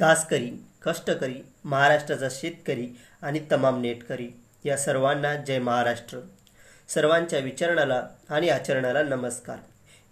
[0.00, 0.50] घासकरी
[0.82, 1.34] कष्टकरी
[1.64, 2.88] महाराष्ट्राचा शेतकरी
[3.22, 4.28] आणि तमाम नेटकरी
[4.64, 6.18] या सर्वांना जय महाराष्ट्र.
[6.88, 9.56] सर्वांच्या विचारणाला आणि आचरणाला नमस्कार.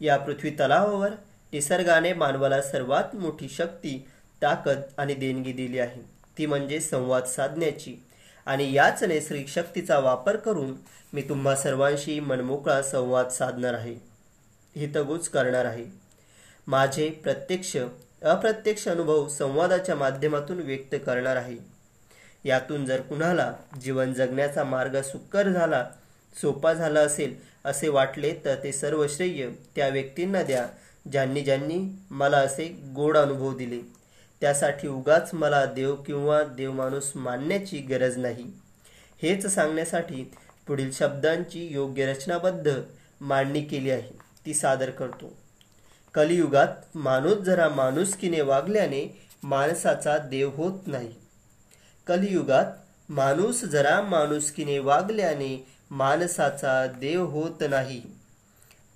[0.00, 1.08] या पृथ्वी तलावावर
[1.52, 4.08] निसर्गाने मानवाला सर्वात मोठी शक्ती
[4.42, 6.02] ताकद आणि देणगी दिली आहे.
[6.38, 7.96] ती म्हणजे संवाद साधण्याची.
[8.46, 10.74] आणि याच नैसर्गिक शक्तीचा वापर करून
[11.12, 13.94] मी तुम्हा सर्वांशी मनमोकळा संवाद साधणार आहे.
[14.76, 15.84] हितगुज करणार आहे.
[16.66, 17.76] माझे प्रत्यक्ष
[18.24, 21.56] अप्रत्यक्ष अनुभव संवादाच्या माध्यमातून व्यक्त करणार आहे.
[22.44, 25.90] यातून जर कुणाला जीवन जगण्याचा मार्ग सुकर झाला
[26.40, 30.66] सोपा झाला असेल असे वाटले तर ते सर्व श्रेय त्या व्यक्तींना द्या
[31.12, 33.80] ज्यांनी ज्यांनी मला असे गोड अनुभव दिले.
[34.40, 38.44] त्यासाठी उगाच मला देव किंवा देवमाणूस मानण्याची गरज नाही.
[39.22, 40.32] हेच सांगण्यासाठी
[40.66, 42.80] पुढील शब्दांची योग्य रचनाबद्ध
[43.20, 44.18] मांडणी केली आहे.
[44.46, 45.43] ती सादर करतो.
[46.14, 51.14] कलियुगात माणूस जरा माणुसकीने वागल्याने माणसाचा देव होत नाही.
[52.06, 52.64] कलियुगात
[53.08, 58.02] माणूस जरा माणुसकीने वागल्याने माणसाचा देव होत नाही.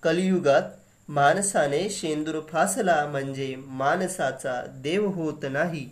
[0.03, 0.63] कलियुगात
[1.09, 5.89] माणसाने शेंदूर फासला म्हणजे माणसाचा देव होत नाही.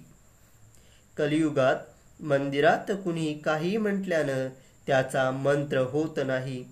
[1.17, 1.77] कलियुगात
[2.23, 4.49] मंदिरात कुणी काही म्हटल्यानं
[4.87, 6.65] त्याचा मंत्र होत नाही.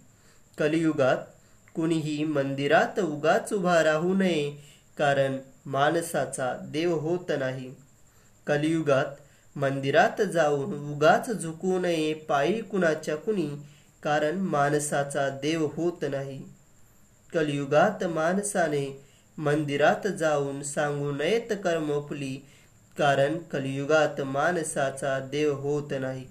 [0.58, 1.16] कलियुगात
[1.74, 4.50] कुणीही मंदिरात उगाच उभा राहू नये
[4.98, 5.36] कारण
[5.66, 7.74] माणसाचा देव होत नाही.
[8.46, 9.04] कलियुगात
[9.56, 13.48] मंदिरात जाऊन उगाच झुकू नये पायी कुणाच्या कुणी
[14.02, 16.42] कारण माणसाचा देव होत नाही.
[17.34, 19.02] कलियुगात माणसाने
[19.38, 22.36] मंदिरात जाऊन सांगू नयेत कर्मफुली
[22.98, 26.26] कारण कलियुगात माणसाचा देव होत नाही.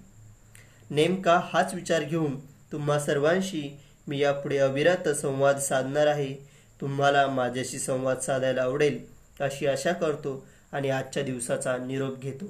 [0.90, 2.40] नेमका हाच विचार घेऊन
[2.72, 6.34] तुम्हा सर्वांशी मी यापुढे अविरत संवाद साधणार आहे.
[6.82, 9.00] तुम्हाला माझ्याशी संवाद साधायला आवडेल
[9.40, 12.46] अशी आशा करतो आणि आजच्या दिवसाचा निरोप घेतो.